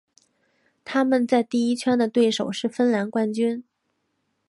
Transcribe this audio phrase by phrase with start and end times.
[0.83, 3.63] 他们在第一圈的对手是芬兰冠军。